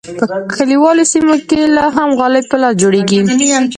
په 0.17 0.25
کلیوالو 0.55 1.03
سیمو 1.11 1.35
کې 1.49 1.61
لا 1.75 1.85
هم 1.97 2.09
غالۍ 2.19 2.41
په 2.51 2.55
لاس 2.61 2.73
جوړیږي. 2.81 3.19